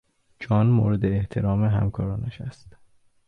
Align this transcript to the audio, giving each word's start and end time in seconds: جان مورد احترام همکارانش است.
جان 0.39 0.67
مورد 0.67 1.05
احترام 1.05 1.63
همکارانش 1.63 2.41
است. 2.41 2.75